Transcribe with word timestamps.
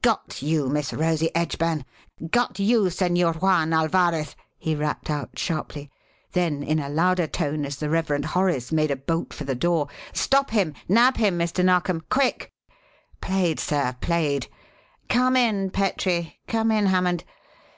"Got 0.00 0.40
you, 0.40 0.70
Miss 0.70 0.94
Rosie 0.94 1.28
Edgburn! 1.36 1.84
Got 2.30 2.58
you, 2.58 2.84
Señor 2.84 3.42
Juan 3.42 3.74
Alvarez!" 3.74 4.34
he 4.56 4.74
rapped 4.74 5.10
out 5.10 5.38
sharply; 5.38 5.90
then 6.32 6.62
in 6.62 6.78
a 6.78 6.88
louder 6.88 7.26
tone, 7.26 7.66
as 7.66 7.76
the 7.76 7.90
Reverend 7.90 8.24
Horace 8.24 8.72
made 8.72 8.90
a 8.90 8.96
bolt 8.96 9.34
for 9.34 9.44
the 9.44 9.54
door: 9.54 9.88
"Stop 10.14 10.52
him, 10.52 10.72
nab 10.88 11.18
him, 11.18 11.38
Mr. 11.38 11.62
Narkom! 11.62 12.02
Quick! 12.08 12.50
Played 13.20 13.60
sir, 13.60 13.94
played. 14.00 14.48
Come 15.10 15.36
in, 15.36 15.68
Petrie; 15.68 16.38
come 16.48 16.72
in, 16.72 16.86
Hammond. 16.86 17.24